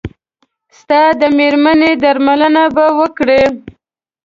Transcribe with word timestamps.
ستا 0.79 1.01
د 1.21 1.23
مېرمنې 1.37 1.91
درملنه 2.03 2.63
به 2.75 2.85
وکړي. 2.99 3.43